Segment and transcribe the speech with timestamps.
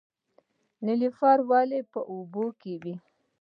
[0.85, 2.95] نیلوفر ولې په اوبو کې وي؟